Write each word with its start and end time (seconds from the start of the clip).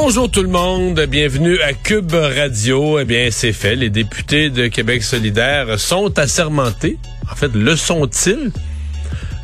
Bonjour 0.00 0.30
tout 0.30 0.42
le 0.42 0.48
monde, 0.48 1.00
bienvenue 1.10 1.60
à 1.60 1.72
Cube 1.72 2.14
Radio. 2.14 3.00
Eh 3.00 3.04
bien, 3.04 3.30
c'est 3.32 3.52
fait, 3.52 3.74
les 3.74 3.90
députés 3.90 4.48
de 4.48 4.68
Québec 4.68 5.02
solidaire 5.02 5.80
sont 5.80 6.16
assermentés. 6.20 6.98
En 7.30 7.34
fait, 7.34 7.52
le 7.52 7.74
sont-ils? 7.74 8.52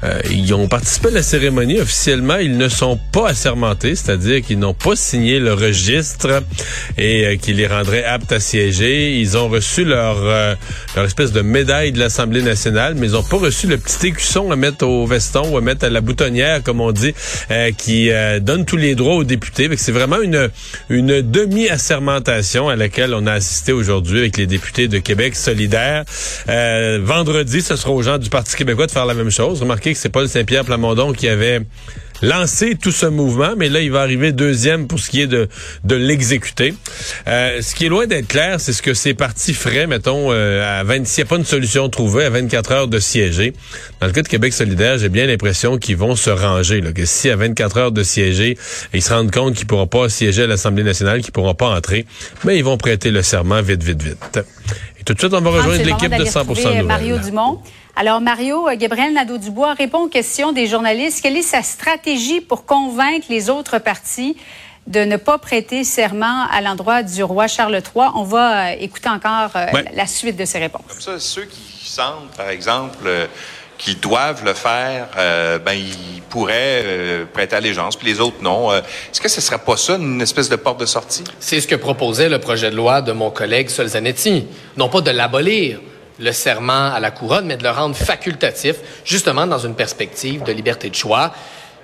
Euh, 0.04 0.20
ils 0.30 0.52
ont 0.54 0.68
participé 0.68 1.08
à 1.08 1.12
la 1.12 1.22
cérémonie 1.22 1.80
officiellement. 1.80 2.36
Ils 2.36 2.56
ne 2.56 2.68
sont 2.68 2.98
pas 3.12 3.28
assermentés, 3.28 3.94
c'est-à-dire 3.94 4.42
qu'ils 4.42 4.58
n'ont 4.58 4.74
pas 4.74 4.96
signé 4.96 5.38
le 5.38 5.54
registre 5.54 6.42
et 6.98 7.24
euh, 7.24 7.36
qui 7.36 7.54
les 7.54 7.66
rendrait 7.66 8.04
aptes 8.04 8.32
à 8.32 8.40
siéger. 8.40 9.18
Ils 9.18 9.36
ont 9.36 9.48
reçu 9.48 9.84
leur, 9.84 10.18
euh, 10.20 10.54
leur 10.94 11.04
espèce 11.06 11.32
de 11.32 11.40
médaille 11.40 11.92
de 11.92 11.98
l'Assemblée 11.98 12.42
nationale, 12.42 12.94
mais 12.96 13.06
ils 13.06 13.12
n'ont 13.12 13.22
pas 13.22 13.38
reçu 13.38 13.66
le 13.66 13.78
petit 13.78 14.08
écusson 14.08 14.50
à 14.50 14.56
mettre 14.56 14.86
au 14.86 15.06
veston 15.06 15.52
ou 15.52 15.56
à 15.56 15.60
mettre 15.60 15.86
à 15.86 15.90
la 15.90 16.00
boutonnière, 16.00 16.62
comme 16.62 16.80
on 16.80 16.92
dit, 16.92 17.14
qui 17.78 18.10
donne 18.40 18.64
tous 18.64 18.76
les 18.76 18.94
droits 18.94 19.14
aux 19.14 19.24
députés. 19.24 19.70
C'est 19.76 19.92
vraiment 19.92 20.20
une, 20.20 20.50
une 20.88 21.22
demi-assermentation 21.22 22.68
à 22.68 22.76
laquelle 22.76 23.14
on 23.14 23.26
a 23.26 23.32
assisté 23.32 23.72
aujourd'hui 23.72 24.20
avec 24.20 24.36
les 24.36 24.46
députés 24.46 24.88
de 24.88 24.98
Québec 24.98 25.36
solidaire. 25.36 26.04
vendredi, 26.46 27.62
ce 27.62 27.76
sera 27.76 27.92
aux 27.92 28.02
gens 28.02 28.18
du 28.18 28.28
Parti 28.28 28.56
québécois 28.56 28.86
de 28.86 28.92
faire 28.92 29.06
la 29.06 29.14
même 29.14 29.30
chose. 29.30 29.60
Remarquez 29.60 29.93
c'est 29.94 30.08
Paul 30.08 30.28
Saint-Pierre 30.28 30.64
Plamondon 30.64 31.12
qui 31.12 31.28
avait 31.28 31.60
lancé 32.22 32.74
tout 32.74 32.92
ce 32.92 33.06
mouvement, 33.06 33.54
mais 33.56 33.68
là, 33.68 33.80
il 33.80 33.90
va 33.90 34.00
arriver 34.00 34.32
deuxième 34.32 34.86
pour 34.86 34.98
ce 34.98 35.10
qui 35.10 35.20
est 35.20 35.26
de, 35.26 35.48
de 35.84 35.94
l'exécuter. 35.94 36.74
Euh, 37.26 37.60
ce 37.60 37.74
qui 37.74 37.86
est 37.86 37.88
loin 37.88 38.06
d'être 38.06 38.28
clair, 38.28 38.60
c'est 38.60 38.72
ce 38.72 38.82
que 38.82 38.94
ces 38.94 39.14
partis 39.14 39.54
feraient, 39.54 39.86
mettons, 39.86 40.32
euh, 40.32 40.80
à 40.80 40.84
20, 40.84 41.06
s'il 41.06 41.22
n'y 41.22 41.28
a 41.28 41.30
pas 41.30 41.36
une 41.36 41.44
solution 41.44 41.88
trouvée, 41.88 42.24
à 42.24 42.30
24 42.30 42.72
heures 42.72 42.88
de 42.88 42.98
siéger. 42.98 43.52
Dans 44.00 44.06
le 44.06 44.12
cas 44.12 44.22
de 44.22 44.28
Québec 44.28 44.52
solidaire, 44.52 44.98
j'ai 44.98 45.08
bien 45.08 45.26
l'impression 45.26 45.76
qu'ils 45.78 45.96
vont 45.96 46.16
se 46.16 46.30
ranger, 46.30 46.80
là, 46.80 46.92
que 46.92 47.04
si 47.04 47.30
à 47.30 47.36
24 47.36 47.76
heures 47.76 47.92
de 47.92 48.02
siéger, 48.02 48.56
ils 48.92 49.02
se 49.02 49.12
rendent 49.12 49.32
compte 49.32 49.54
qu'ils 49.54 49.66
pourront 49.66 49.86
pas 49.86 50.08
siéger 50.08 50.44
à 50.44 50.46
l'Assemblée 50.46 50.84
nationale, 50.84 51.20
qu'ils 51.20 51.32
pourront 51.32 51.54
pas 51.54 51.68
entrer, 51.68 52.06
mais 52.44 52.56
ils 52.56 52.64
vont 52.64 52.78
prêter 52.78 53.10
le 53.10 53.22
serment 53.22 53.60
vite, 53.60 53.82
vite, 53.82 54.02
vite. 54.02 54.40
Et 55.04 55.06
tout 55.06 55.12
de 55.12 55.18
suite, 55.18 55.34
on 55.34 55.40
va 55.42 55.50
ah, 55.52 55.56
rejoindre 55.58 55.84
l'équipe 55.84 56.16
de 56.16 56.24
100% 56.24 56.46
Nouvelles. 56.46 56.82
Mario 56.86 57.18
Dumont. 57.18 57.60
Alors, 57.94 58.22
Mario, 58.22 58.70
euh, 58.70 58.74
Gabriel 58.74 59.12
Nadeau-Dubois 59.12 59.74
répond 59.74 60.04
aux 60.04 60.08
questions 60.08 60.52
des 60.52 60.66
journalistes. 60.66 61.20
Quelle 61.20 61.36
est 61.36 61.42
sa 61.42 61.62
stratégie 61.62 62.40
pour 62.40 62.64
convaincre 62.64 63.26
les 63.28 63.50
autres 63.50 63.78
partis 63.78 64.34
de 64.86 65.00
ne 65.00 65.18
pas 65.18 65.36
prêter 65.36 65.84
serment 65.84 66.46
à 66.50 66.62
l'endroit 66.62 67.02
du 67.02 67.22
roi 67.22 67.48
Charles 67.48 67.74
III? 67.74 68.06
On 68.14 68.22
va 68.22 68.68
euh, 68.68 68.76
écouter 68.80 69.10
encore 69.10 69.50
euh, 69.56 69.66
la 69.92 70.06
suite 70.06 70.36
de 70.36 70.46
ses 70.46 70.58
réponses. 70.58 70.86
Comme 70.88 71.00
ça, 71.02 71.20
ceux 71.20 71.44
qui 71.44 71.86
sentent, 71.86 72.34
par 72.34 72.48
exemple, 72.48 73.06
qu'ils 73.84 74.00
doivent 74.00 74.44
le 74.44 74.54
faire, 74.54 75.08
ben 75.64 75.72
ils 75.72 76.22
pourraient 76.22 77.26
prêter 77.32 77.54
allégeance, 77.54 77.96
puis 77.96 78.08
les 78.08 78.18
autres 78.18 78.38
non. 78.40 78.72
Est-ce 78.72 79.20
que 79.20 79.28
ce 79.28 79.40
serait 79.42 79.58
pas 79.58 79.76
ça 79.76 79.96
une 79.96 80.22
espèce 80.22 80.48
de 80.48 80.56
porte 80.56 80.80
de 80.80 80.86
sortie? 80.86 81.22
C'est 81.38 81.60
ce 81.60 81.68
que 81.68 81.74
proposait 81.74 82.30
le 82.30 82.38
projet 82.38 82.70
de 82.70 82.76
loi 82.76 83.02
de 83.02 83.12
mon 83.12 83.30
collègue 83.30 83.68
Solzanetti, 83.68 84.46
non 84.78 84.88
pas 84.88 85.02
de 85.02 85.10
l'abolir, 85.10 85.80
le 86.18 86.32
serment 86.32 86.94
à 86.94 87.00
la 87.00 87.10
couronne, 87.10 87.46
mais 87.46 87.56
de 87.56 87.62
le 87.62 87.70
rendre 87.70 87.94
facultatif, 87.94 88.76
justement 89.04 89.46
dans 89.46 89.58
une 89.58 89.74
perspective 89.74 90.42
de 90.44 90.52
liberté 90.52 90.88
de 90.88 90.94
choix. 90.94 91.34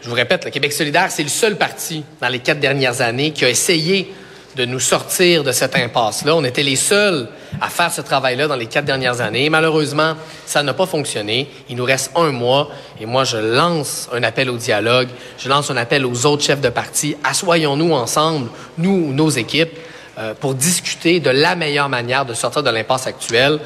Je 0.02 0.08
vous 0.08 0.14
répète, 0.14 0.46
le 0.46 0.50
Québec 0.50 0.72
solidaire, 0.72 1.10
c'est 1.10 1.22
le 1.22 1.28
seul 1.28 1.56
parti 1.56 2.04
dans 2.22 2.28
les 2.28 2.38
quatre 2.38 2.60
dernières 2.60 3.02
années 3.02 3.32
qui 3.32 3.44
a 3.44 3.50
essayé 3.50 4.10
de 4.56 4.64
nous 4.64 4.80
sortir 4.80 5.44
de 5.44 5.52
cette 5.52 5.76
impasse-là. 5.76 6.34
On 6.34 6.44
était 6.44 6.62
les 6.62 6.76
seuls 6.76 7.28
à 7.60 7.68
faire 7.68 7.92
ce 7.92 8.00
travail-là 8.00 8.48
dans 8.48 8.56
les 8.56 8.66
quatre 8.66 8.84
dernières 8.84 9.20
années. 9.20 9.48
Malheureusement, 9.48 10.14
ça 10.46 10.62
n'a 10.62 10.74
pas 10.74 10.86
fonctionné. 10.86 11.48
Il 11.68 11.76
nous 11.76 11.84
reste 11.84 12.10
un 12.16 12.32
mois 12.32 12.68
et 13.00 13.06
moi, 13.06 13.24
je 13.24 13.36
lance 13.36 14.08
un 14.12 14.22
appel 14.22 14.50
au 14.50 14.56
dialogue. 14.56 15.08
Je 15.38 15.48
lance 15.48 15.70
un 15.70 15.76
appel 15.76 16.04
aux 16.04 16.26
autres 16.26 16.42
chefs 16.42 16.60
de 16.60 16.68
parti. 16.68 17.16
Assoyons-nous 17.22 17.92
ensemble, 17.92 18.50
nous, 18.76 19.12
nos 19.12 19.30
équipes, 19.30 19.78
euh, 20.18 20.34
pour 20.34 20.54
discuter 20.54 21.20
de 21.20 21.30
la 21.30 21.54
meilleure 21.54 21.88
manière 21.88 22.26
de 22.26 22.34
sortir 22.34 22.62
de 22.62 22.70
l'impasse 22.70 23.06
actuelle. 23.06 23.60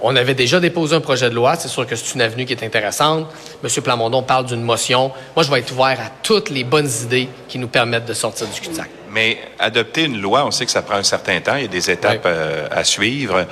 On 0.00 0.16
avait 0.16 0.34
déjà 0.34 0.58
déposé 0.58 0.96
un 0.96 1.00
projet 1.00 1.30
de 1.30 1.34
loi. 1.34 1.54
C'est 1.56 1.68
sûr 1.68 1.86
que 1.86 1.94
c'est 1.94 2.14
une 2.14 2.22
avenue 2.22 2.44
qui 2.44 2.54
est 2.54 2.64
intéressante. 2.64 3.28
M. 3.62 3.82
Plamondon 3.82 4.22
parle 4.22 4.46
d'une 4.46 4.62
motion. 4.62 5.12
Moi, 5.36 5.44
je 5.44 5.50
vais 5.50 5.60
être 5.60 5.72
ouvert 5.72 6.00
à 6.00 6.10
toutes 6.22 6.50
les 6.50 6.64
bonnes 6.64 6.90
idées 7.04 7.28
qui 7.46 7.58
nous 7.58 7.68
permettent 7.68 8.06
de 8.06 8.14
sortir 8.14 8.48
du 8.48 8.60
cul-de-sac. 8.60 9.01
Mais 9.12 9.38
adopter 9.58 10.04
une 10.04 10.20
loi, 10.20 10.46
on 10.46 10.50
sait 10.50 10.64
que 10.64 10.70
ça 10.70 10.80
prend 10.80 10.96
un 10.96 11.02
certain 11.02 11.38
temps. 11.40 11.56
Il 11.56 11.62
y 11.62 11.66
a 11.66 11.68
des 11.68 11.90
étapes 11.90 12.24
euh, 12.24 12.66
à 12.70 12.82
suivre. 12.82 13.46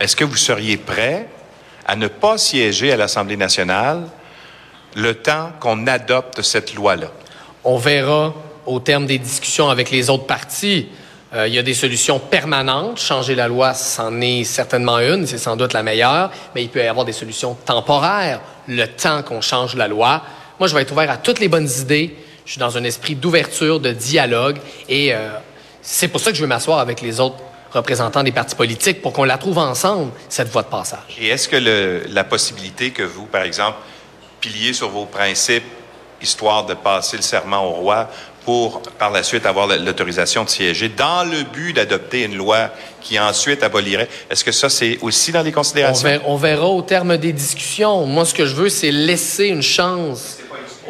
Est-ce 0.00 0.16
que 0.16 0.24
vous 0.24 0.36
seriez 0.36 0.78
prêt 0.78 1.28
à 1.86 1.96
ne 1.96 2.08
pas 2.08 2.38
siéger 2.38 2.92
à 2.92 2.96
l'Assemblée 2.96 3.36
nationale 3.36 4.04
le 4.96 5.14
temps 5.14 5.52
qu'on 5.60 5.86
adopte 5.86 6.40
cette 6.40 6.74
loi-là? 6.74 7.08
On 7.62 7.76
verra 7.76 8.34
au 8.64 8.80
terme 8.80 9.04
des 9.06 9.18
discussions 9.18 9.68
avec 9.68 9.90
les 9.90 10.08
autres 10.08 10.26
partis. 10.26 10.88
Euh, 11.34 11.46
il 11.46 11.54
y 11.54 11.58
a 11.58 11.62
des 11.62 11.74
solutions 11.74 12.18
permanentes. 12.18 12.98
Changer 12.98 13.34
la 13.34 13.48
loi, 13.48 13.74
c'en 13.74 14.18
est 14.20 14.44
certainement 14.44 14.98
une, 14.98 15.26
c'est 15.26 15.38
sans 15.38 15.56
doute 15.56 15.74
la 15.74 15.82
meilleure, 15.82 16.30
mais 16.54 16.62
il 16.62 16.68
peut 16.70 16.82
y 16.82 16.86
avoir 16.86 17.04
des 17.04 17.12
solutions 17.12 17.54
temporaires, 17.54 18.40
le 18.66 18.86
temps 18.86 19.22
qu'on 19.22 19.42
change 19.42 19.74
la 19.74 19.88
loi. 19.88 20.22
Moi, 20.58 20.68
je 20.68 20.74
vais 20.74 20.82
être 20.82 20.92
ouvert 20.92 21.10
à 21.10 21.18
toutes 21.18 21.40
les 21.40 21.48
bonnes 21.48 21.68
idées. 21.80 22.16
Je 22.44 22.52
suis 22.52 22.58
dans 22.58 22.76
un 22.76 22.84
esprit 22.84 23.14
d'ouverture, 23.14 23.80
de 23.80 23.92
dialogue, 23.92 24.58
et 24.88 25.14
euh, 25.14 25.30
c'est 25.80 26.08
pour 26.08 26.20
ça 26.20 26.30
que 26.30 26.36
je 26.36 26.42
veux 26.42 26.48
m'asseoir 26.48 26.78
avec 26.78 27.00
les 27.00 27.20
autres 27.20 27.36
représentants 27.72 28.22
des 28.22 28.32
partis 28.32 28.54
politiques 28.54 29.00
pour 29.00 29.12
qu'on 29.12 29.24
la 29.24 29.38
trouve 29.38 29.58
ensemble, 29.58 30.12
cette 30.28 30.48
voie 30.48 30.62
de 30.62 30.68
passage. 30.68 31.00
Et 31.18 31.28
est-ce 31.28 31.48
que 31.48 31.56
le, 31.56 32.02
la 32.08 32.24
possibilité 32.24 32.90
que 32.90 33.02
vous, 33.02 33.26
par 33.26 33.42
exemple, 33.42 33.78
piliez 34.40 34.72
sur 34.72 34.90
vos 34.90 35.06
principes, 35.06 35.64
histoire 36.20 36.66
de 36.66 36.74
passer 36.74 37.16
le 37.16 37.22
serment 37.22 37.64
au 37.64 37.70
roi, 37.70 38.08
pour 38.44 38.82
par 38.98 39.10
la 39.10 39.22
suite 39.22 39.46
avoir 39.46 39.68
l'autorisation 39.68 40.42
de 40.44 40.48
siéger 40.48 40.88
dans 40.88 41.24
le 41.24 41.44
but 41.44 41.72
d'adopter 41.74 42.24
une 42.24 42.36
loi 42.36 42.70
qui 43.00 43.18
ensuite 43.18 43.62
abolirait. 43.62 44.08
Est-ce 44.30 44.44
que 44.44 44.50
ça, 44.50 44.68
c'est 44.68 44.98
aussi 45.00 45.30
dans 45.30 45.42
les 45.42 45.52
considérations? 45.52 46.20
On 46.26 46.36
verra, 46.36 46.66
au 46.66 46.82
terme 46.82 47.16
des 47.16 47.32
discussions. 47.32 48.04
Moi, 48.04 48.24
ce 48.24 48.34
que 48.34 48.44
je 48.44 48.54
veux, 48.54 48.68
c'est 48.68 48.90
laisser 48.90 49.46
une 49.46 49.62
chance 49.62 50.38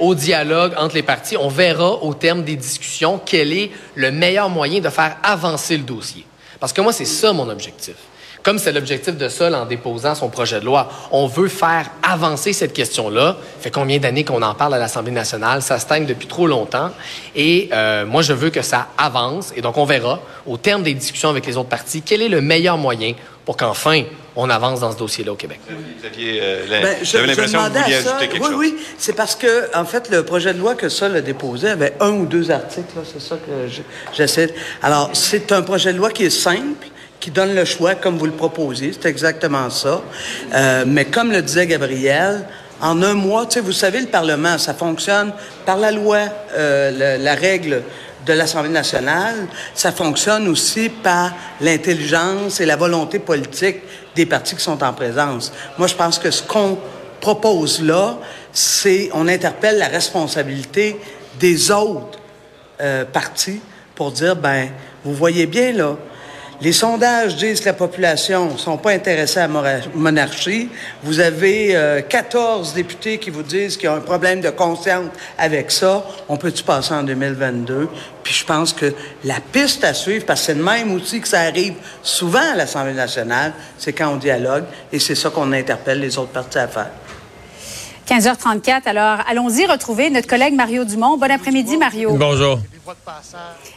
au 0.02 0.16
dialogue 0.16 0.74
entre 0.76 0.96
les 0.96 1.02
partis. 1.02 1.36
On 1.36 1.48
verra 1.48 2.02
au 2.02 2.12
terme 2.12 2.42
des 2.42 2.56
discussions 2.56 3.20
quel 3.24 3.52
est 3.52 3.70
le 3.94 4.10
meilleur 4.10 4.50
moyen 4.50 4.80
de 4.80 4.88
faire 4.90 5.16
avancer 5.22 5.76
le 5.76 5.84
dossier. 5.84 6.26
Parce 6.58 6.72
que 6.72 6.80
moi, 6.80 6.92
c'est 6.92 7.04
ça 7.04 7.32
mon 7.32 7.48
objectif. 7.48 7.94
Comme 8.42 8.58
c'est 8.58 8.72
l'objectif 8.72 9.16
de 9.16 9.28
Sol 9.28 9.54
en 9.54 9.66
déposant 9.66 10.16
son 10.16 10.28
projet 10.28 10.58
de 10.58 10.64
loi, 10.64 10.88
on 11.12 11.28
veut 11.28 11.48
faire 11.48 11.90
avancer 12.02 12.52
cette 12.52 12.72
question-là. 12.72 13.36
Fait 13.60 13.70
combien 13.70 13.98
d'années 13.98 14.24
qu'on 14.24 14.42
en 14.42 14.54
parle 14.54 14.74
à 14.74 14.78
l'Assemblée 14.78 15.12
nationale? 15.12 15.62
Ça 15.62 15.78
stagne 15.78 16.06
depuis 16.06 16.26
trop 16.26 16.48
longtemps. 16.48 16.90
Et 17.36 17.68
euh, 17.72 18.04
moi, 18.04 18.22
je 18.22 18.32
veux 18.32 18.50
que 18.50 18.62
ça 18.62 18.88
avance. 18.98 19.52
Et 19.54 19.60
donc, 19.60 19.76
on 19.76 19.84
verra, 19.84 20.20
au 20.44 20.56
terme 20.56 20.82
des 20.82 20.94
discussions 20.94 21.28
avec 21.28 21.46
les 21.46 21.56
autres 21.56 21.68
partis, 21.68 22.02
quel 22.02 22.20
est 22.20 22.28
le 22.28 22.40
meilleur 22.40 22.78
moyen 22.78 23.14
pour 23.44 23.56
qu'enfin, 23.56 24.04
on 24.34 24.48
avance 24.50 24.80
dans 24.80 24.92
ce 24.92 24.98
dossier-là 24.98 25.32
au 25.32 25.36
Québec. 25.36 25.60
Vous 25.68 26.06
aviez 26.06 26.40
euh, 26.42 26.66
ben, 26.68 26.96
l'impression 27.26 27.58
que 27.58 27.68
vous 27.68 27.80
vouliez 27.80 27.94
ajouter 27.94 28.28
quelque 28.28 28.42
oui, 28.42 28.50
chose. 28.50 28.56
Oui, 28.56 28.76
c'est 28.98 29.14
parce 29.14 29.36
que, 29.36 29.76
en 29.76 29.84
fait, 29.84 30.10
le 30.10 30.24
projet 30.24 30.52
de 30.52 30.58
loi 30.58 30.74
que 30.74 30.88
Sol 30.88 31.14
a 31.16 31.20
déposé 31.20 31.68
avait 31.68 31.94
un 32.00 32.10
ou 32.10 32.26
deux 32.26 32.50
articles. 32.50 32.92
C'est 33.04 33.20
ça 33.20 33.36
que 33.36 33.82
j'essaie. 34.12 34.54
Alors, 34.82 35.10
c'est 35.12 35.52
un 35.52 35.62
projet 35.62 35.92
de 35.92 35.98
loi 35.98 36.10
qui 36.10 36.24
est 36.24 36.30
simple 36.30 36.88
qui 37.22 37.30
donne 37.30 37.54
le 37.54 37.64
choix 37.64 37.94
comme 37.94 38.18
vous 38.18 38.26
le 38.26 38.32
proposez. 38.32 38.92
C'est 38.92 39.08
exactement 39.08 39.70
ça. 39.70 40.02
Euh, 40.52 40.82
mais 40.84 41.04
comme 41.04 41.30
le 41.30 41.40
disait 41.40 41.68
Gabriel, 41.68 42.44
en 42.80 43.00
un 43.00 43.14
mois, 43.14 43.46
tu 43.46 43.52
sais, 43.52 43.60
vous 43.60 43.70
savez, 43.70 44.00
le 44.00 44.08
Parlement, 44.08 44.58
ça 44.58 44.74
fonctionne 44.74 45.32
par 45.64 45.76
la 45.76 45.92
loi, 45.92 46.18
euh, 46.56 47.16
la, 47.18 47.34
règle 47.36 47.82
de 48.26 48.32
l'Assemblée 48.32 48.72
nationale. 48.72 49.46
Ça 49.72 49.92
fonctionne 49.92 50.48
aussi 50.48 50.88
par 50.88 51.32
l'intelligence 51.60 52.60
et 52.60 52.66
la 52.66 52.74
volonté 52.74 53.20
politique 53.20 53.76
des 54.16 54.26
partis 54.26 54.56
qui 54.56 54.62
sont 54.62 54.82
en 54.82 54.92
présence. 54.92 55.52
Moi, 55.78 55.86
je 55.86 55.94
pense 55.94 56.18
que 56.18 56.32
ce 56.32 56.42
qu'on 56.42 56.76
propose 57.20 57.84
là, 57.84 58.18
c'est 58.52 59.10
on 59.14 59.28
interpelle 59.28 59.78
la 59.78 59.86
responsabilité 59.86 60.96
des 61.38 61.70
autres 61.70 62.18
euh, 62.80 63.04
partis 63.04 63.60
pour 63.94 64.10
dire, 64.10 64.34
ben, 64.34 64.70
vous 65.04 65.14
voyez 65.14 65.46
bien 65.46 65.70
là, 65.70 65.96
Les 66.60 66.72
sondages 66.72 67.36
disent 67.36 67.60
que 67.60 67.66
la 67.66 67.72
population 67.72 68.52
ne 68.52 68.58
sont 68.58 68.76
pas 68.76 68.92
intéressés 68.92 69.40
à 69.40 69.48
la 69.48 69.80
monarchie. 69.94 70.68
Vous 71.02 71.18
avez 71.18 71.76
14 72.08 72.70
euh, 72.70 72.74
députés 72.74 73.18
qui 73.18 73.30
vous 73.30 73.42
disent 73.42 73.76
qu'il 73.76 73.86
y 73.86 73.88
a 73.88 73.94
un 73.94 74.00
problème 74.00 74.40
de 74.40 74.50
conscience 74.50 75.10
avec 75.38 75.70
ça. 75.70 76.04
On 76.28 76.36
peut-tu 76.36 76.62
passer 76.62 76.94
en 76.94 77.02
2022? 77.02 77.88
Puis 78.22 78.34
je 78.34 78.44
pense 78.44 78.72
que 78.72 78.94
la 79.24 79.40
piste 79.40 79.82
à 79.82 79.94
suivre, 79.94 80.24
parce 80.24 80.40
que 80.40 80.46
c'est 80.46 80.54
le 80.54 80.62
même 80.62 80.92
outil 80.92 81.20
que 81.20 81.28
ça 81.28 81.40
arrive 81.40 81.74
souvent 82.02 82.52
à 82.52 82.56
l'Assemblée 82.56 82.92
nationale, 82.92 83.52
c'est 83.78 83.92
quand 83.92 84.12
on 84.12 84.16
dialogue, 84.16 84.64
et 84.92 84.98
c'est 84.98 85.16
ça 85.16 85.30
qu'on 85.30 85.52
interpelle 85.52 86.00
les 86.00 86.16
autres 86.18 86.30
partis 86.30 86.58
à 86.58 86.68
faire. 86.68 86.90
15h34. 88.12 88.82
Alors, 88.84 89.20
allons-y 89.26 89.64
retrouver 89.64 90.10
notre 90.10 90.26
collègue 90.26 90.52
Mario 90.52 90.84
Dumont. 90.84 91.16
Bon 91.16 91.30
après-midi, 91.30 91.78
Mario. 91.78 92.14
Bonjour. 92.14 92.58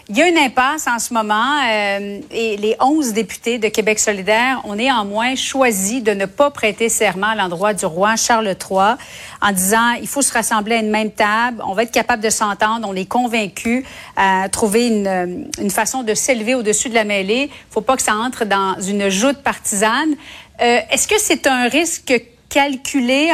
Il 0.09 0.17
y 0.17 0.21
a 0.21 0.27
une 0.27 0.37
impasse 0.37 0.87
en 0.87 0.99
ce 0.99 1.13
moment 1.13 1.61
euh, 1.71 2.19
et 2.31 2.57
les 2.57 2.75
11 2.81 3.13
députés 3.13 3.59
de 3.59 3.69
Québec 3.69 3.97
solidaire 3.97 4.59
ont 4.65 4.75
néanmoins 4.75 5.35
choisi 5.35 6.01
de 6.01 6.11
ne 6.11 6.25
pas 6.25 6.51
prêter 6.51 6.89
serment 6.89 7.27
à 7.27 7.35
l'endroit 7.35 7.73
du 7.73 7.85
roi 7.85 8.17
Charles 8.17 8.47
III 8.47 8.95
en 9.41 9.51
disant 9.53 9.93
il 10.01 10.07
faut 10.07 10.21
se 10.21 10.33
rassembler 10.33 10.75
à 10.75 10.79
une 10.79 10.89
même 10.89 11.11
table, 11.11 11.63
on 11.65 11.73
va 11.73 11.83
être 11.83 11.91
capable 11.91 12.21
de 12.21 12.29
s'entendre, 12.29 12.85
on 12.89 12.95
est 12.95 13.05
convaincus 13.05 13.85
à 14.17 14.49
trouver 14.49 14.87
une, 14.87 15.47
une 15.61 15.71
façon 15.71 16.03
de 16.03 16.13
s'élever 16.13 16.55
au-dessus 16.55 16.89
de 16.89 16.95
la 16.95 17.05
mêlée. 17.05 17.49
Il 17.51 17.73
faut 17.73 17.79
pas 17.79 17.95
que 17.95 18.03
ça 18.03 18.15
entre 18.15 18.43
dans 18.43 18.75
une 18.81 19.07
joute 19.07 19.37
partisane. 19.37 20.13
Euh, 20.61 20.79
Est-ce 20.91 21.07
que 21.07 21.19
c'est 21.19 21.47
un 21.47 21.69
risque 21.69 22.21
calculer 22.49 23.31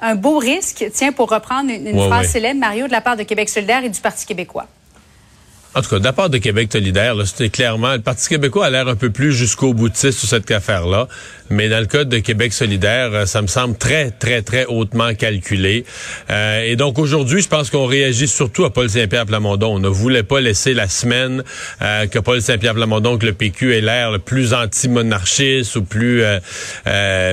un, 0.00 0.14
beau 0.14 0.38
risque, 0.38 0.86
tiens, 0.92 1.12
pour 1.12 1.30
reprendre 1.30 1.70
une, 1.70 1.98
phrase 2.06 2.28
célèbre, 2.28 2.60
Mario, 2.60 2.86
de 2.86 2.92
la 2.92 3.00
part 3.00 3.16
de 3.16 3.22
Québec 3.22 3.48
solidaire 3.48 3.84
et 3.84 3.88
du 3.88 4.00
Parti 4.00 4.26
québécois? 4.26 4.66
En 5.74 5.82
tout 5.82 5.90
cas, 5.90 5.98
de 5.98 6.04
la 6.04 6.12
part 6.12 6.30
de 6.30 6.38
Québec 6.38 6.70
solidaire, 6.72 7.14
c'était 7.26 7.50
clairement, 7.50 7.92
le 7.92 8.00
Parti 8.00 8.28
québécois 8.28 8.66
a 8.66 8.70
l'air 8.70 8.88
un 8.88 8.96
peu 8.96 9.10
plus 9.10 9.32
jusqu'au 9.32 9.74
boutiste 9.74 10.18
sur 10.18 10.28
cette 10.28 10.50
affaire-là. 10.50 11.08
Mais 11.50 11.68
dans 11.68 11.80
le 11.80 11.86
cas 11.86 12.04
de 12.04 12.18
Québec 12.18 12.52
solidaire, 12.52 13.10
euh, 13.12 13.26
ça 13.26 13.42
me 13.42 13.46
semble 13.46 13.76
très, 13.76 14.10
très, 14.10 14.42
très 14.42 14.66
hautement 14.66 15.14
calculé. 15.14 15.84
Euh, 16.30 16.62
et 16.62 16.76
donc 16.76 16.98
aujourd'hui, 16.98 17.42
je 17.42 17.48
pense 17.48 17.70
qu'on 17.70 17.86
réagit 17.86 18.28
surtout 18.28 18.64
à 18.64 18.72
Paul 18.72 18.88
Saint-Pierre 18.88 19.26
Plamondon. 19.26 19.76
On 19.76 19.78
ne 19.78 19.88
voulait 19.88 20.22
pas 20.22 20.40
laisser 20.40 20.74
la 20.74 20.88
semaine 20.88 21.42
euh, 21.82 22.06
que 22.06 22.18
Paul 22.18 22.42
Saint-Pierre 22.42 22.74
Plamondon, 22.74 23.18
que 23.18 23.26
le 23.26 23.32
PQ 23.32 23.76
ait 23.76 23.80
l'air 23.80 24.10
le 24.10 24.18
plus 24.18 24.52
anti-monarchiste 24.52 25.76
ou 25.76 25.82
plus 25.82 26.22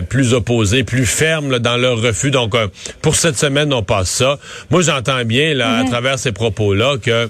plus 0.09 0.33
opposé, 0.33 0.83
plus 0.83 1.05
ferme 1.05 1.59
dans 1.59 1.77
leur 1.77 2.01
refus. 2.01 2.31
Donc 2.31 2.55
pour 3.01 3.15
cette 3.15 3.37
semaine, 3.37 3.73
on 3.73 3.83
passe 3.83 4.09
ça. 4.09 4.39
Moi, 4.69 4.81
j'entends 4.81 5.23
bien 5.25 5.53
là, 5.53 5.77
à 5.77 5.83
mhm. 5.83 5.89
travers 5.89 6.19
ces 6.19 6.31
propos-là 6.31 6.97
que 6.97 7.29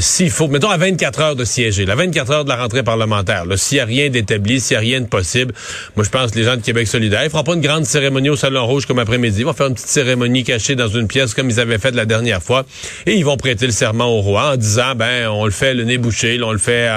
s'il 0.00 0.30
faut, 0.30 0.48
mettons 0.48 0.70
à 0.70 0.76
24 0.76 1.20
heures 1.20 1.36
de 1.36 1.44
siéger, 1.44 1.86
la 1.86 1.94
24 1.94 2.30
heures 2.30 2.44
de 2.44 2.48
la 2.48 2.56
rentrée 2.56 2.82
parlementaire, 2.82 3.44
s'il 3.56 3.76
n'y 3.76 3.80
a 3.80 3.84
rien 3.84 4.10
d'établi, 4.10 4.60
s'il 4.60 4.74
n'y 4.74 4.78
a 4.78 4.80
rien 4.80 5.00
de 5.00 5.06
possible, 5.06 5.52
moi, 6.00 6.04
je 6.06 6.08
pense 6.08 6.30
que 6.30 6.38
les 6.38 6.44
gens 6.44 6.56
de 6.56 6.62
Québec 6.62 6.88
solidaire, 6.88 7.22
ils 7.24 7.28
feront 7.28 7.44
pas 7.44 7.52
une 7.52 7.60
grande 7.60 7.84
cérémonie 7.84 8.30
au 8.30 8.36
Salon 8.36 8.66
Rouge 8.66 8.86
comme 8.86 8.98
après-midi. 8.98 9.40
Ils 9.40 9.44
vont 9.44 9.52
faire 9.52 9.66
une 9.66 9.74
petite 9.74 9.88
cérémonie 9.88 10.44
cachée 10.44 10.74
dans 10.74 10.88
une 10.88 11.06
pièce 11.06 11.34
comme 11.34 11.50
ils 11.50 11.60
avaient 11.60 11.76
fait 11.76 11.94
la 11.94 12.06
dernière 12.06 12.42
fois. 12.42 12.64
Et 13.04 13.16
ils 13.16 13.24
vont 13.26 13.36
prêter 13.36 13.66
le 13.66 13.72
serment 13.72 14.06
au 14.06 14.22
roi 14.22 14.52
en 14.52 14.56
disant, 14.56 14.94
ben, 14.96 15.28
on 15.28 15.44
le 15.44 15.50
fait 15.50 15.74
le 15.74 15.84
nez 15.84 15.98
bouché, 15.98 16.40
on 16.42 16.52
le 16.52 16.58
fait 16.58 16.88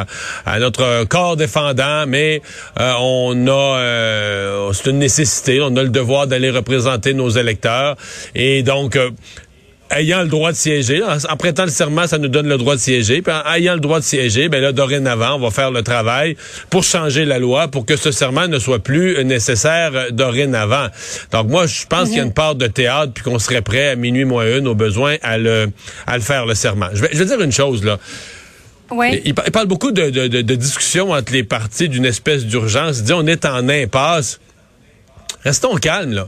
à, 0.45 0.59
notre 0.59 1.03
corps 1.03 1.35
défendant, 1.35 2.05
mais 2.07 2.41
euh, 2.79 2.93
on 3.01 3.45
a, 3.45 3.77
euh, 3.79 4.71
c'est 4.71 4.89
une 4.89 4.99
nécessité, 4.99 5.59
on 5.59 5.75
a 5.75 5.83
le 5.83 5.89
devoir 5.89 6.27
d'aller 6.27 6.49
représenter 6.49 7.13
nos 7.13 7.27
électeurs. 7.27 7.97
Et 8.35 8.63
donc, 8.63 8.95
euh, 8.95 9.11
ayant 9.95 10.21
le 10.21 10.27
droit 10.27 10.51
de 10.51 10.57
siéger, 10.57 11.01
en, 11.03 11.37
prêtant 11.37 11.63
le 11.63 11.69
serment, 11.69 12.07
ça 12.07 12.17
nous 12.17 12.27
donne 12.27 12.47
le 12.47 12.57
droit 12.57 12.75
de 12.75 12.79
siéger. 12.79 13.21
Puis 13.21 13.33
en 13.33 13.53
ayant 13.53 13.73
le 13.73 13.79
droit 13.79 13.99
de 13.99 14.03
siéger, 14.03 14.49
ben 14.49 14.61
là, 14.61 14.71
dorénavant, 14.71 15.35
on 15.35 15.39
va 15.39 15.51
faire 15.51 15.71
le 15.71 15.81
travail 15.83 16.35
pour 16.69 16.83
changer 16.83 17.25
la 17.25 17.39
loi, 17.39 17.67
pour 17.67 17.85
que 17.85 17.95
ce 17.95 18.11
serment 18.11 18.47
ne 18.47 18.59
soit 18.59 18.79
plus 18.79 19.23
nécessaire 19.23 19.91
euh, 19.93 20.09
dorénavant. 20.11 20.87
Donc 21.31 21.47
moi, 21.47 21.67
je 21.67 21.85
pense 21.85 22.09
qu'il 22.09 22.17
y 22.17 22.21
a 22.21 22.23
une 22.23 22.33
part 22.33 22.55
de 22.55 22.67
théâtre, 22.67 23.13
puis 23.13 23.23
qu'on 23.23 23.39
serait 23.39 23.61
prêt 23.61 23.89
à 23.89 23.95
minuit 23.95 24.25
moins 24.25 24.57
une, 24.57 24.67
au 24.67 24.75
besoin, 24.75 25.15
à 25.21 25.37
le, 25.37 25.71
à 26.07 26.17
le 26.17 26.23
faire 26.23 26.45
le 26.45 26.55
serment. 26.55 26.87
Je 26.93 27.01
vais, 27.01 27.09
je 27.13 27.19
vais 27.19 27.25
dire 27.25 27.41
une 27.41 27.51
chose 27.51 27.83
là. 27.83 27.99
Oui. 28.91 29.21
Il, 29.25 29.33
parle 29.33 29.67
beaucoup 29.67 29.91
de, 29.91 30.09
de, 30.09 30.27
de, 30.27 30.55
discussions 30.55 31.11
entre 31.11 31.33
les 31.33 31.43
partis 31.43 31.89
d'une 31.89 32.05
espèce 32.05 32.45
d'urgence. 32.45 32.99
Il 32.99 33.05
dit 33.05 33.13
on 33.13 33.25
est 33.25 33.45
en 33.45 33.67
impasse. 33.67 34.39
Restons 35.43 35.75
calmes 35.77 36.13
là. 36.13 36.27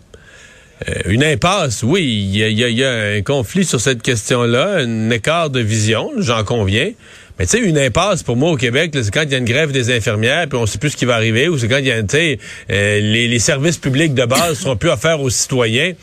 Euh, 0.87 0.93
une 1.05 1.23
impasse, 1.23 1.83
oui, 1.83 2.03
il 2.03 2.37
y 2.37 2.83
a, 2.83 2.91
un 2.91 3.21
conflit 3.21 3.63
sur 3.63 3.79
cette 3.79 4.01
question-là, 4.01 4.79
un 4.79 5.09
écart 5.09 5.49
de 5.49 5.61
vision, 5.61 6.11
j'en 6.17 6.43
conviens. 6.43 6.91
Mais 7.39 7.45
tu 7.45 7.57
sais, 7.57 7.63
une 7.63 7.77
impasse 7.77 8.23
pour 8.23 8.35
moi 8.35 8.51
au 8.51 8.57
Québec, 8.57 8.91
c'est 8.93 9.13
quand 9.13 9.23
il 9.23 9.31
y 9.31 9.35
a 9.35 9.37
une 9.37 9.45
grève 9.45 9.71
des 9.71 9.95
infirmières, 9.95 10.47
puis 10.47 10.57
on 10.57 10.65
sait 10.65 10.77
plus 10.77 10.91
ce 10.91 10.97
qui 10.97 11.05
va 11.05 11.15
arriver, 11.15 11.47
ou 11.47 11.57
c'est 11.57 11.67
quand 11.67 11.77
il 11.77 11.87
y 11.87 11.91
a, 11.91 12.01
tu 12.01 12.09
sais, 12.09 12.39
euh, 12.69 12.99
les, 12.99 13.27
les, 13.27 13.39
services 13.39 13.77
publics 13.77 14.13
de 14.13 14.25
base 14.25 14.59
seront 14.59 14.75
plus 14.75 14.89
offerts 14.89 15.21
aux 15.21 15.29
citoyens. 15.29 15.93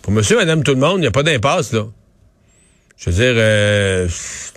Pour 0.00 0.12
monsieur, 0.12 0.36
madame, 0.36 0.62
tout 0.62 0.72
le 0.72 0.80
monde, 0.80 0.98
il 0.98 1.02
n'y 1.02 1.06
a 1.06 1.10
pas 1.10 1.22
d'impasse, 1.22 1.72
là. 1.72 1.86
Je 2.98 3.10
veux 3.10 3.16
dire, 3.16 3.34
euh, 3.36 4.08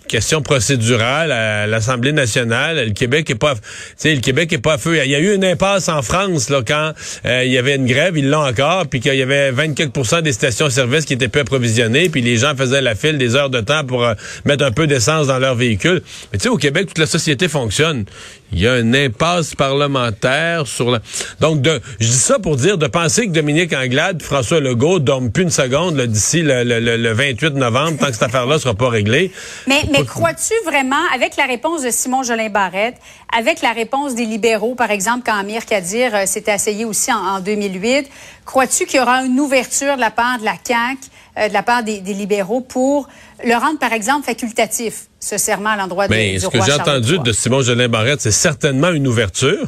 question 0.07 0.41
procédurale 0.41 1.31
à 1.31 1.67
l'Assemblée 1.67 2.11
nationale. 2.11 2.87
Le 2.87 2.93
Québec 2.93 3.29
est 3.29 3.35
pas, 3.35 3.55
le 4.03 4.19
Québec 4.19 4.53
est 4.53 4.59
pas 4.59 4.73
à 4.73 4.77
feu. 4.77 4.99
Il 5.03 5.11
y 5.11 5.15
a 5.15 5.19
eu 5.19 5.33
une 5.33 5.45
impasse 5.45 5.89
en 5.89 6.01
France 6.01 6.49
là 6.49 6.61
quand 6.65 6.93
euh, 7.25 7.43
il 7.43 7.51
y 7.51 7.57
avait 7.57 7.75
une 7.75 7.85
grève, 7.85 8.17
ils 8.17 8.29
l'ont 8.29 8.45
encore, 8.45 8.87
puis 8.87 8.99
qu'il 8.99 9.15
y 9.15 9.21
avait 9.21 9.51
24% 9.51 10.21
des 10.21 10.33
stations-service 10.33 11.05
qui 11.05 11.13
étaient 11.13 11.27
peu 11.27 11.39
approvisionnées, 11.39 12.09
puis 12.09 12.21
les 12.21 12.37
gens 12.37 12.55
faisaient 12.55 12.81
la 12.81 12.95
file 12.95 13.17
des 13.17 13.35
heures 13.35 13.49
de 13.49 13.61
temps 13.61 13.83
pour 13.83 14.03
euh, 14.03 14.13
mettre 14.45 14.63
un 14.63 14.71
peu 14.71 14.87
d'essence 14.87 15.27
dans 15.27 15.39
leur 15.39 15.55
véhicule. 15.55 16.01
Mais 16.31 16.37
tu 16.37 16.43
sais, 16.43 16.49
au 16.49 16.57
Québec, 16.57 16.87
toute 16.87 16.99
la 16.99 17.07
société 17.07 17.47
fonctionne. 17.47 18.05
Il 18.51 18.61
y 18.61 18.67
a 18.67 18.79
une 18.79 18.95
impasse 18.95 19.55
parlementaire 19.55 20.67
sur 20.67 20.91
la. 20.91 20.99
Donc, 21.39 21.61
de, 21.61 21.81
je 21.99 22.07
dis 22.07 22.13
ça 22.13 22.39
pour 22.39 22.55
dire 22.55 22.77
de 22.77 22.87
penser 22.87 23.27
que 23.27 23.31
Dominique 23.31 23.73
Anglade, 23.73 24.21
François 24.21 24.59
Legault 24.59 24.99
dorment 24.99 25.31
plus 25.31 25.43
une 25.43 25.49
seconde 25.49 25.99
d'ici 26.01 26.41
le, 26.41 26.63
le, 26.63 26.79
le, 26.79 27.13
28 27.13 27.55
novembre, 27.55 27.97
tant 27.99 28.07
que 28.07 28.13
cette 28.13 28.23
affaire-là 28.23 28.59
sera 28.59 28.73
pas 28.73 28.89
réglée. 28.89 29.31
Mais 29.67 29.83
mais 29.91 30.05
crois-tu 30.05 30.53
vraiment, 30.63 31.01
avec 31.13 31.35
la 31.35 31.45
réponse 31.45 31.83
de 31.83 31.89
Simon 31.89 32.23
Jolin 32.23 32.49
Barrette, 32.49 32.95
avec 33.37 33.61
la 33.61 33.73
réponse 33.73 34.15
des 34.15 34.25
libéraux, 34.25 34.75
par 34.75 34.91
exemple, 34.91 35.23
quand 35.25 35.37
Amir 35.37 35.65
Kadir 35.65 36.15
euh, 36.15 36.25
s'était 36.25 36.55
essayé 36.55 36.85
aussi 36.85 37.11
en, 37.11 37.39
2008, 37.39 38.09
crois-tu 38.45 38.85
qu'il 38.85 38.99
y 38.99 39.01
aura 39.01 39.23
une 39.23 39.39
ouverture 39.39 39.95
de 39.95 40.01
la 40.01 40.11
part 40.11 40.39
de 40.39 40.45
la 40.45 40.55
CAQ, 40.63 40.99
euh, 41.37 41.47
de 41.49 41.53
la 41.53 41.63
part 41.63 41.83
des, 41.83 41.99
libéraux, 42.01 42.61
pour 42.61 43.09
le 43.43 43.53
rendre, 43.55 43.79
par 43.79 43.91
exemple, 43.91 44.25
facultatif, 44.25 45.07
ce 45.19 45.37
serment 45.37 45.71
à 45.71 45.77
l'endroit 45.77 46.07
de, 46.07 46.13
mais 46.13 46.39
ce 46.39 46.47
que 46.47 46.63
j'ai 46.63 46.73
entendu 46.73 47.19
de 47.19 47.31
Simon 47.31 47.61
Jolin 47.61 47.89
Barrette, 47.89 48.21
c'est 48.21 48.31
certainement 48.31 48.91
une 48.91 49.07
ouverture, 49.07 49.67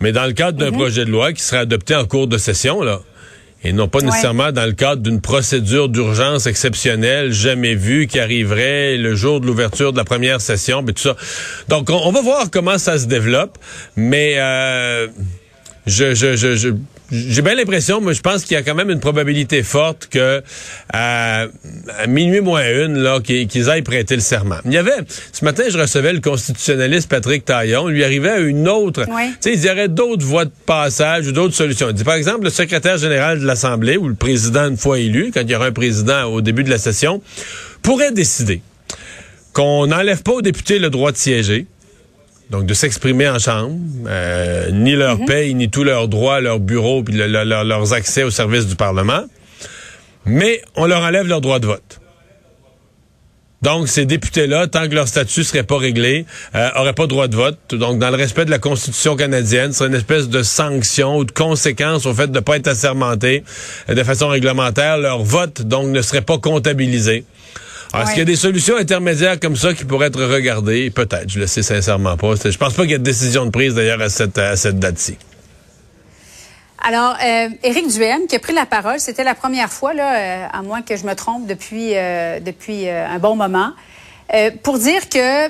mais 0.00 0.12
dans 0.12 0.26
le 0.26 0.32
cadre 0.32 0.58
d'un 0.58 0.70
mhm. 0.70 0.76
projet 0.76 1.04
de 1.04 1.10
loi 1.10 1.32
qui 1.32 1.42
sera 1.42 1.62
adopté 1.62 1.94
en 1.94 2.04
cours 2.04 2.26
de 2.26 2.38
session, 2.38 2.82
là 2.82 3.00
et 3.64 3.72
non 3.72 3.88
pas 3.88 4.00
nécessairement 4.00 4.52
dans 4.52 4.66
le 4.66 4.72
cadre 4.72 5.02
d'une 5.02 5.20
procédure 5.20 5.88
d'urgence 5.88 6.46
exceptionnelle 6.46 7.32
jamais 7.32 7.74
vue 7.74 8.06
qui 8.06 8.20
arriverait 8.20 8.96
le 8.96 9.16
jour 9.16 9.40
de 9.40 9.46
l'ouverture 9.46 9.92
de 9.92 9.98
la 9.98 10.04
première 10.04 10.40
session, 10.40 10.82
mais 10.82 10.92
tout 10.92 11.02
ça. 11.02 11.16
Donc 11.68 11.90
on, 11.90 12.12
va 12.12 12.20
voir 12.20 12.50
comment 12.50 12.78
ça 12.78 12.98
se 12.98 13.06
développe, 13.06 13.58
mais 13.96 14.34
euh, 14.38 15.08
je, 15.86 16.14
je, 16.14 16.36
je 16.36 16.68
j'ai 17.10 17.42
bien 17.42 17.54
l'impression, 17.54 18.00
mais 18.00 18.12
je 18.12 18.20
pense 18.20 18.44
qu'il 18.44 18.54
y 18.54 18.60
a 18.60 18.62
quand 18.62 18.74
même 18.74 18.90
une 18.90 19.00
probabilité 19.00 19.62
forte 19.62 20.08
que 20.10 20.42
à, 20.92 21.46
minuit 22.06 22.40
moins 22.40 22.62
une, 22.62 22.98
là, 22.98 23.20
qu'ils 23.20 23.70
aillent 23.70 23.82
prêter 23.82 24.14
le 24.14 24.20
serment. 24.20 24.58
Il 24.66 24.72
y 24.72 24.76
avait, 24.76 24.98
ce 25.32 25.44
matin, 25.44 25.64
je 25.70 25.78
recevais 25.78 26.12
le 26.12 26.20
constitutionnaliste 26.20 27.08
Patrick 27.08 27.44
Taillon, 27.44 27.88
lui 27.88 28.04
arrivait 28.04 28.42
une 28.42 28.68
autre, 28.68 29.04
tu 29.04 29.12
sais, 29.40 29.54
il 29.54 29.64
y 29.64 29.70
aurait 29.70 29.88
d'autres 29.88 30.24
voies 30.24 30.44
de 30.44 30.52
passage 30.66 31.26
ou 31.28 31.32
d'autres 31.32 31.54
solutions. 31.54 31.88
Il 31.88 31.94
dit, 31.94 32.04
par 32.04 32.14
exemple, 32.14 32.44
le 32.44 32.50
secrétaire 32.50 32.98
général 32.98 33.40
de 33.40 33.46
l'Assemblée 33.46 33.96
ou 33.96 34.08
le 34.08 34.14
président 34.14 34.68
une 34.68 34.76
fois 34.76 34.98
élu, 34.98 35.30
quand 35.32 35.40
il 35.40 35.50
y 35.50 35.54
aura 35.54 35.66
un 35.66 35.72
président 35.72 36.24
au 36.24 36.40
début 36.40 36.64
de 36.64 36.70
la 36.70 36.78
session, 36.78 37.22
pourrait 37.82 38.12
décider 38.12 38.60
qu'on 39.52 39.86
n'enlève 39.86 40.22
pas 40.22 40.32
aux 40.32 40.42
députés 40.42 40.78
le 40.78 40.90
droit 40.90 41.10
de 41.10 41.16
siéger, 41.16 41.66
donc 42.50 42.66
de 42.66 42.74
s'exprimer 42.74 43.28
en 43.28 43.38
chambre, 43.38 43.76
euh, 44.06 44.70
ni 44.70 44.94
leur 44.94 45.18
mhm. 45.18 45.26
paye, 45.26 45.54
ni 45.54 45.70
tous 45.70 45.84
leurs 45.84 46.08
droits, 46.08 46.40
leurs 46.40 46.60
bureaux, 46.60 47.02
puis 47.02 47.14
leurs 47.14 47.92
accès 47.92 48.22
au 48.22 48.30
service 48.30 48.66
du 48.66 48.76
Parlement, 48.76 49.24
mais 50.24 50.62
on 50.76 50.86
leur 50.86 51.02
enlève 51.02 51.26
leur 51.26 51.40
droit 51.40 51.58
de 51.58 51.66
vote. 51.66 52.00
Donc, 53.60 53.88
ces 53.88 54.06
députés-là, 54.06 54.68
tant 54.68 54.88
que 54.88 54.94
leur 54.94 55.08
statut 55.08 55.42
serait 55.42 55.64
pas 55.64 55.78
réglé, 55.78 56.26
euh, 56.54 56.68
auraient 56.76 56.92
pas 56.92 57.08
droit 57.08 57.26
de 57.26 57.34
vote. 57.34 57.58
Donc, 57.72 57.98
dans 57.98 58.10
le 58.10 58.16
respect 58.16 58.44
de 58.44 58.50
la 58.50 58.60
Constitution 58.60 59.16
canadienne, 59.16 59.72
c'est 59.72 59.84
une 59.84 59.96
espèce 59.96 60.28
de 60.28 60.44
sanction 60.44 61.16
ou 61.16 61.24
de 61.24 61.32
conséquence 61.32 62.06
au 62.06 62.14
fait 62.14 62.28
de 62.28 62.36
ne 62.36 62.40
pas 62.40 62.56
être 62.56 62.68
assermentés 62.68 63.42
euh, 63.90 63.94
de 63.94 64.02
façon 64.04 64.28
réglementaire. 64.28 64.98
Leur 64.98 65.24
vote, 65.24 65.62
donc, 65.62 65.88
ne 65.88 66.02
serait 66.02 66.22
pas 66.22 66.38
comptabilisé. 66.38 67.24
Est-ce 67.94 68.10
qu'il 68.10 68.18
y 68.18 68.22
a 68.22 68.24
des 68.26 68.36
solutions 68.36 68.76
intermédiaires 68.76 69.40
comme 69.40 69.56
ça 69.56 69.72
qui 69.72 69.84
pourraient 69.84 70.08
être 70.08 70.22
regardées? 70.22 70.90
Peut-être, 70.90 71.28
je 71.28 71.40
le 71.40 71.46
sais 71.46 71.62
sincèrement 71.62 72.16
pas. 72.16 72.34
Je 72.34 72.56
pense 72.56 72.74
pas 72.74 72.82
qu'il 72.82 72.92
y 72.92 72.94
ait 72.94 72.98
de 72.98 73.04
décision 73.04 73.46
de 73.46 73.50
prise 73.50 73.74
d'ailleurs 73.74 74.00
à 74.00 74.08
cette, 74.08 74.38
à 74.38 74.56
cette 74.56 74.78
date-ci. 74.78 75.16
Alors, 76.80 77.16
euh, 77.24 77.48
Éric 77.64 77.88
Duhem, 77.88 78.26
qui 78.28 78.36
a 78.36 78.38
pris 78.38 78.52
la 78.52 78.66
parole, 78.66 79.00
c'était 79.00 79.24
la 79.24 79.34
première 79.34 79.70
fois, 79.70 79.94
là, 79.94 80.16
euh, 80.16 80.46
à 80.52 80.62
moins 80.62 80.82
que 80.82 80.96
je 80.96 81.04
me 81.04 81.14
trompe 81.14 81.46
depuis, 81.46 81.96
euh, 81.96 82.40
depuis 82.40 82.88
un 82.88 83.18
bon 83.18 83.34
moment, 83.34 83.72
pour 84.62 84.78
dire 84.78 85.08
que 85.08 85.48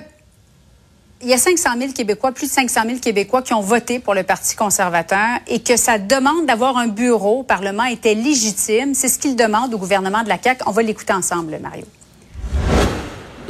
il 1.21 1.28
y 1.28 1.33
a 1.33 1.38
500 1.38 1.71
000 1.78 1.92
Québécois, 1.92 2.30
plus 2.30 2.47
de 2.47 2.52
500 2.52 2.80
000 2.87 2.99
Québécois 3.00 3.42
qui 3.42 3.52
ont 3.52 3.61
voté 3.61 3.99
pour 3.99 4.14
le 4.14 4.23
Parti 4.23 4.54
conservateur 4.54 5.40
et 5.49 5.59
que 5.59 5.76
sa 5.76 5.99
demande 5.99 6.47
d'avoir 6.47 6.78
un 6.78 6.87
bureau 6.87 7.40
au 7.40 7.42
Parlement 7.42 7.85
était 7.85 8.14
légitime. 8.14 8.95
C'est 8.95 9.09
ce 9.09 9.18
qu'il 9.18 9.35
demande 9.35 9.75
au 9.75 9.78
gouvernement 9.78 10.23
de 10.23 10.28
la 10.28 10.38
CAQ. 10.40 10.62
On 10.66 10.71
va 10.71 10.83
l'écouter 10.83 11.12
ensemble, 11.12 11.59
Mario. 11.61 11.85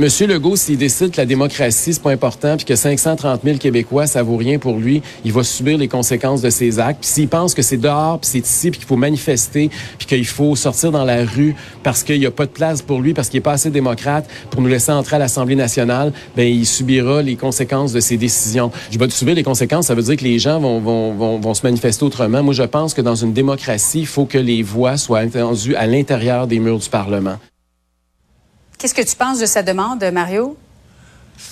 Monsieur 0.01 0.29
Legault, 0.29 0.55
s'il 0.55 0.79
décide 0.79 1.11
que 1.11 1.17
la 1.17 1.27
démocratie, 1.27 1.93
c'est 1.93 2.01
pas 2.01 2.13
important, 2.13 2.57
puis 2.57 2.65
que 2.65 2.77
530 2.77 3.41
000 3.43 3.59
Québécois, 3.59 4.07
ça 4.07 4.23
vaut 4.23 4.37
rien 4.37 4.61
pour 4.61 4.77
lui, 4.77 5.03
il 5.25 5.33
va 5.33 5.43
subir 5.43 5.77
les 5.77 5.89
conséquences 5.89 6.41
de 6.41 6.51
ses 6.51 6.79
actes. 6.79 7.01
Puis 7.01 7.11
s'il 7.11 7.29
pense 7.29 7.53
que 7.53 7.63
c'est 7.63 7.79
dehors, 7.79 8.21
puis 8.21 8.31
c'est 8.31 8.47
ici, 8.47 8.71
puis 8.71 8.79
qu'il 8.79 8.87
faut 8.87 8.95
manifester, 8.95 9.71
puis 9.99 10.07
qu'il 10.07 10.25
faut 10.25 10.55
sortir 10.55 10.93
dans 10.93 11.03
la 11.03 11.25
rue 11.25 11.57
parce 11.83 12.05
qu'il 12.05 12.21
n'y 12.21 12.27
a 12.27 12.31
pas 12.31 12.47
de 12.47 12.53
place 12.53 12.81
pour 12.81 13.01
lui, 13.01 13.13
parce 13.13 13.29
qu'il 13.29 13.39
n'est 13.39 13.43
pas 13.43 13.55
assez 13.55 13.71
démocrate 13.71 14.31
pour 14.51 14.63
nous 14.63 14.69
laisser 14.69 14.93
entrer 14.93 15.17
à 15.17 15.19
l'Assemblée 15.19 15.57
nationale, 15.57 16.13
ben 16.37 16.47
il 16.47 16.65
subira 16.65 17.21
les 17.21 17.35
conséquences 17.35 17.93
de 17.93 17.99
ses 17.99 18.17
décisions. 18.17 18.71
Je 18.93 19.01
vais 19.01 19.11
subir 19.11 19.35
les 19.35 19.43
conséquences, 19.43 19.87
ça 19.87 19.97
veut 19.97 20.03
dire 20.03 20.17
que 20.17 20.23
les 20.23 20.39
gens 20.39 20.61
vont, 20.61 20.79
vont, 20.79 21.13
vont, 21.15 21.41
vont 21.41 21.55
se 21.55 21.67
manifester 21.67 22.05
autrement. 22.05 22.45
Moi, 22.45 22.55
je 22.55 22.63
pense 22.63 22.95
que 22.95 23.01
dans 23.01 23.17
une 23.17 23.33
démocratie, 23.33 23.99
il 23.99 24.07
faut 24.07 24.27
que 24.27 24.39
les 24.39 24.63
voix 24.63 24.97
soient 24.97 25.23
entendues 25.23 25.75
à 25.75 25.89
l'intérieur 25.89 26.47
des 26.47 26.61
murs 26.61 26.79
du 26.79 26.89
Parlement. 26.89 27.39
Qu'est-ce 28.79 28.95
que 28.95 29.03
tu 29.03 29.17
penses 29.17 29.41
de 29.41 29.47
sa 29.47 29.65
demande, 29.65 30.05
Mario? 30.13 30.57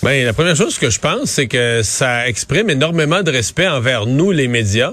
Bien, 0.01 0.25
la 0.25 0.33
première 0.33 0.55
chose 0.55 0.79
que 0.79 0.91
je 0.91 1.01
pense, 1.01 1.25
c'est 1.25 1.49
que 1.49 1.81
ça 1.83 2.29
exprime 2.29 2.71
énormément 2.71 3.25
de 3.25 3.33
respect 3.33 3.67
envers 3.67 4.07
nous, 4.07 4.31
les 4.31 4.47
médias. 4.47 4.93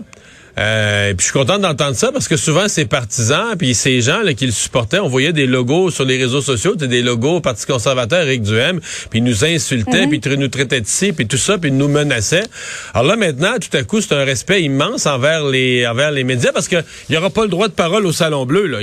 Euh, 0.59 1.09
et 1.09 1.13
puis 1.15 1.25
je 1.25 1.31
suis 1.31 1.39
content 1.39 1.57
d'entendre 1.57 1.95
ça 1.95 2.11
parce 2.11 2.27
que 2.27 2.37
souvent 2.37 2.67
ces 2.67 2.85
partisans 2.85 3.55
puis 3.57 3.73
ces 3.73 4.01
gens 4.01 4.21
là, 4.21 4.35
qui 4.35 4.45
le 4.45 4.51
supportaient, 4.51 4.99
on 4.99 5.07
voyait 5.07 5.33
des 5.33 5.47
logos 5.47 5.89
sur 5.89 6.05
les 6.05 6.17
réseaux 6.17 6.41
sociaux, 6.41 6.75
des 6.75 7.01
logos 7.01 7.37
au 7.37 7.41
Parti 7.41 7.65
conservateur, 7.65 8.21
Éric 8.21 8.43
Duhem, 8.43 8.79
puis 9.09 9.19
ils 9.19 9.23
nous 9.23 9.43
insultaient, 9.45 10.05
mhm. 10.05 10.09
puis 10.09 10.21
ils 10.23 10.39
nous 10.39 10.49
traitaient 10.49 10.81
de 10.81 10.87
ci, 10.87 11.11
puis 11.11 11.25
tout 11.25 11.37
ça, 11.37 11.57
puis 11.57 11.71
ils 11.71 11.77
nous 11.77 11.87
menaçaient. 11.87 12.43
Alors 12.93 13.07
là 13.07 13.15
maintenant, 13.15 13.53
tout 13.59 13.75
à 13.75 13.83
coup, 13.83 13.99
c'est 13.99 14.13
un 14.13 14.23
respect 14.23 14.61
immense 14.61 15.07
envers 15.07 15.45
les 15.45 15.87
envers 15.87 16.11
les 16.11 16.23
médias 16.23 16.51
parce 16.51 16.67
que 16.67 16.77
il 17.09 17.15
y 17.15 17.17
aura 17.17 17.31
pas 17.31 17.43
le 17.43 17.49
droit 17.49 17.67
de 17.67 17.73
parole 17.73 18.05
au 18.05 18.11
Salon 18.11 18.45
Bleu. 18.45 18.67
Là. 18.67 18.79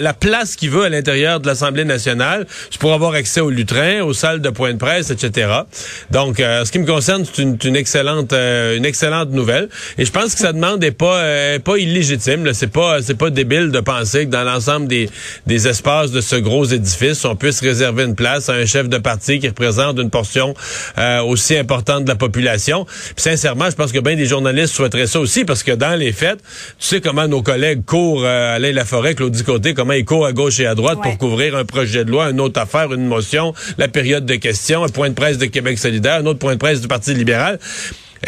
la 0.00 0.12
place 0.12 0.56
qu'il 0.56 0.70
veut 0.70 0.84
à 0.84 0.88
l'intérieur 0.90 1.40
de 1.40 1.46
l'Assemblée 1.46 1.84
nationale, 1.84 2.46
c'est 2.70 2.80
pour 2.80 2.92
avoir 2.92 3.14
accès 3.14 3.40
aux 3.40 3.50
lutrins, 3.50 4.02
aux 4.02 4.12
salles 4.12 4.40
de 4.40 4.50
point 4.50 4.72
de 4.72 4.78
presse, 4.78 5.10
etc. 5.10 5.48
Donc, 6.10 6.40
euh, 6.40 6.64
ce 6.64 6.72
qui 6.72 6.78
me 6.78 6.86
concerne, 6.86 7.24
c'est 7.24 7.42
une, 7.42 7.56
une, 7.64 7.76
excellente 7.76 8.32
euh, 8.32 8.76
une 8.76 8.84
excellente 8.84 9.30
nouvelle. 9.30 9.68
Et 9.96 10.04
je 10.04 10.12
pense 10.12 10.34
que 10.34 10.40
ça 10.40 10.52
demande 10.52 10.80
des 10.80 10.90
pas 10.90 11.13
euh, 11.16 11.58
pas 11.58 11.78
illégitime. 11.78 12.52
C'est 12.52 12.72
pas 12.72 13.02
c'est 13.02 13.16
pas 13.16 13.30
débile 13.30 13.70
de 13.70 13.80
penser 13.80 14.26
que 14.26 14.30
dans 14.30 14.44
l'ensemble 14.44 14.88
des, 14.88 15.08
des 15.46 15.68
espaces 15.68 16.10
de 16.10 16.20
ce 16.20 16.36
gros 16.36 16.64
édifice, 16.64 17.24
on 17.24 17.36
puisse 17.36 17.60
réserver 17.60 18.04
une 18.04 18.14
place 18.14 18.48
à 18.48 18.54
un 18.54 18.66
chef 18.66 18.88
de 18.88 18.98
parti 18.98 19.38
qui 19.38 19.48
représente 19.48 19.98
une 19.98 20.10
portion 20.10 20.54
euh, 20.98 21.20
aussi 21.22 21.56
importante 21.56 22.04
de 22.04 22.08
la 22.08 22.16
population. 22.16 22.84
Puis 22.84 23.14
sincèrement, 23.16 23.70
je 23.70 23.76
pense 23.76 23.92
que 23.92 23.98
bien 23.98 24.16
des 24.16 24.26
journalistes 24.26 24.74
souhaiteraient 24.74 25.06
ça 25.06 25.20
aussi 25.20 25.44
parce 25.44 25.62
que 25.62 25.72
dans 25.72 25.98
les 25.98 26.12
faits, 26.12 26.38
tu 26.78 26.86
sais 26.86 27.00
comment 27.00 27.28
nos 27.28 27.42
collègues 27.42 27.84
courent 27.84 28.24
euh, 28.24 28.56
Alain 28.56 28.72
Laforêt, 28.72 29.14
Claudie 29.14 29.44
Côté, 29.44 29.74
comment 29.74 29.92
ils 29.92 30.04
courent 30.04 30.26
à 30.26 30.32
gauche 30.32 30.60
et 30.60 30.66
à 30.66 30.74
droite 30.74 30.98
pour 31.02 31.18
couvrir 31.18 31.56
un 31.56 31.64
projet 31.64 32.04
de 32.04 32.10
loi, 32.10 32.30
une 32.30 32.40
autre 32.40 32.60
affaire, 32.60 32.92
une 32.92 33.06
motion, 33.06 33.54
la 33.78 33.88
période 33.88 34.26
de 34.26 34.34
questions, 34.36 34.84
un 34.84 34.88
point 34.88 35.08
de 35.08 35.14
presse 35.14 35.38
de 35.38 35.46
Québec 35.46 35.78
solidaire, 35.78 36.20
un 36.20 36.26
autre 36.26 36.38
point 36.38 36.54
de 36.54 36.58
presse 36.58 36.80
du 36.80 36.88
Parti 36.88 37.14
libéral. 37.14 37.58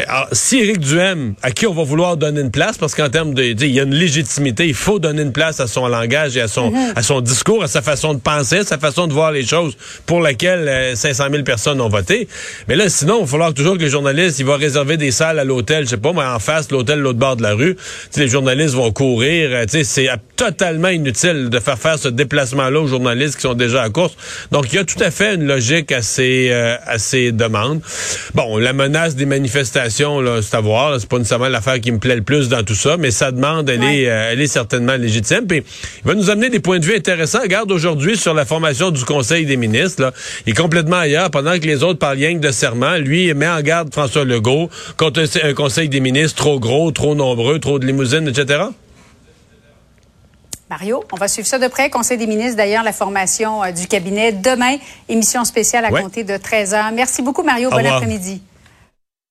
Alors, 0.07 0.27
si 0.31 0.59
Éric 0.59 0.79
Duhem, 0.79 1.35
à 1.41 1.51
qui 1.51 1.65
on 1.65 1.73
va 1.73 1.83
vouloir 1.83 2.17
donner 2.17 2.41
une 2.41 2.51
place, 2.51 2.77
parce 2.77 2.93
qu'en 2.93 3.09
termes 3.09 3.33
de, 3.33 3.43
il 3.43 3.71
y 3.71 3.79
a 3.79 3.83
une 3.83 3.95
légitimité, 3.95 4.67
il 4.67 4.73
faut 4.73 4.99
donner 4.99 5.21
une 5.21 5.31
place 5.31 5.59
à 5.59 5.67
son 5.67 5.87
langage 5.87 6.37
et 6.37 6.41
à 6.41 6.47
son, 6.47 6.71
mhm. 6.71 6.93
à 6.95 7.01
son 7.01 7.21
discours, 7.21 7.63
à 7.63 7.67
sa 7.67 7.81
façon 7.81 8.13
de 8.13 8.19
penser, 8.19 8.59
à 8.59 8.63
sa 8.63 8.77
façon 8.77 9.07
de 9.07 9.13
voir 9.13 9.31
les 9.31 9.45
choses, 9.45 9.77
pour 10.05 10.21
laquelle 10.21 10.95
500 10.95 11.23
euh, 11.23 11.29
000 11.31 11.43
personnes 11.43 11.81
ont 11.81 11.89
voté. 11.89 12.27
Mais 12.67 12.75
là, 12.75 12.89
sinon, 12.89 13.19
il 13.19 13.21
va 13.21 13.27
falloir 13.27 13.53
toujours 13.53 13.77
que 13.77 13.81
les 13.81 13.89
journalistes, 13.89 14.39
ils 14.39 14.45
vont 14.45 14.57
réserver 14.57 14.97
des 14.97 15.11
salles 15.11 15.39
à 15.39 15.43
l'hôtel, 15.43 15.85
je 15.85 15.91
sais 15.91 15.97
pas, 15.97 16.13
mais 16.13 16.23
en 16.23 16.39
face, 16.39 16.69
l'hôtel, 16.71 16.99
l'autre 16.99 17.19
bord 17.19 17.35
de 17.35 17.43
la 17.43 17.53
rue. 17.53 17.75
T'sais, 18.11 18.21
les 18.21 18.27
journalistes 18.27 18.75
vont 18.75 18.91
courir. 18.91 19.49
Euh, 19.51 19.65
c'est 19.83 20.09
totalement 20.35 20.89
inutile 20.89 21.49
de 21.49 21.59
faire 21.59 21.77
faire 21.77 21.97
ce 21.97 22.09
déplacement-là 22.09 22.79
aux 22.79 22.87
journalistes 22.87 23.35
qui 23.35 23.41
sont 23.41 23.53
déjà 23.53 23.83
à 23.83 23.89
course. 23.89 24.15
Donc, 24.51 24.71
il 24.71 24.75
y 24.75 24.79
a 24.79 24.83
tout 24.83 25.01
à 25.01 25.11
fait 25.11 25.35
une 25.35 25.45
logique 25.45 25.91
à 25.91 26.01
ces, 26.01 26.49
euh, 26.51 26.75
à 26.85 26.99
ces 26.99 27.31
demandes. 27.31 27.81
Bon, 28.35 28.57
la 28.57 28.73
menace 28.73 29.15
des 29.15 29.25
manifestations 29.25 29.86
c'est 29.89 30.55
à 30.55 30.61
voir. 30.61 30.99
C'est 30.99 31.09
pas 31.09 31.17
nécessairement 31.17 31.49
l'affaire 31.49 31.79
qui 31.79 31.91
me 31.91 31.99
plaît 31.99 32.15
le 32.15 32.23
plus 32.23 32.49
dans 32.49 32.63
tout 32.63 32.75
ça, 32.75 32.97
mais 32.97 33.11
sa 33.11 33.31
demande, 33.31 33.69
elle, 33.69 33.83
est, 33.83 34.09
euh, 34.09 34.31
elle 34.31 34.41
est 34.41 34.47
certainement 34.47 34.95
légitime. 34.95 35.45
Puis, 35.47 35.57
il 35.57 36.07
va 36.07 36.15
nous 36.15 36.29
amener 36.29 36.49
des 36.49 36.59
points 36.59 36.79
de 36.79 36.85
vue 36.85 36.95
intéressants. 36.95 37.41
Regarde 37.41 37.71
aujourd'hui 37.71 38.17
sur 38.17 38.33
la 38.33 38.45
formation 38.45 38.91
du 38.91 39.03
Conseil 39.05 39.45
des 39.45 39.57
ministres. 39.57 40.01
Là. 40.01 40.11
Il 40.45 40.51
est 40.51 40.57
complètement 40.57 40.97
ailleurs. 40.97 41.31
Pendant 41.31 41.57
que 41.59 41.65
les 41.65 41.83
autres 41.83 41.99
parlent 41.99 42.17
rien 42.17 42.33
que 42.33 42.45
de 42.45 42.51
serment, 42.51 42.97
lui, 42.97 43.27
il 43.27 43.35
met 43.35 43.47
en 43.47 43.61
garde 43.61 43.93
François 43.93 44.25
Legault 44.25 44.69
contre 44.97 45.23
un, 45.43 45.53
Conseil 45.53 45.89
des 45.89 45.99
ministres 45.99 46.37
trop 46.37 46.59
gros, 46.59 46.91
trop 46.91 47.15
nombreux, 47.15 47.59
trop 47.59 47.79
de 47.79 47.85
limousines, 47.85 48.27
etc. 48.27 48.65
Mario, 50.69 51.03
on 51.13 51.15
va 51.15 51.27
suivre 51.27 51.47
ça 51.47 51.59
de 51.59 51.67
près. 51.67 51.89
Conseil 51.89 52.17
des 52.17 52.27
ministres, 52.27 52.57
d'ailleurs, 52.57 52.83
la 52.83 52.91
formation 52.91 53.63
euh, 53.63 53.71
du 53.71 53.87
cabinet. 53.87 54.33
Demain, 54.33 54.77
émission 55.07 55.45
spéciale 55.45 55.85
à 55.85 55.89
compter 55.89 56.23
de 56.23 56.35
13 56.35 56.73
h 56.73 56.93
Merci 56.93 57.21
beaucoup, 57.21 57.43
Mario. 57.43 57.69
bon 57.69 57.85
après-midi. 57.85 58.41